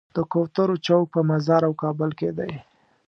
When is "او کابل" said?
1.67-2.09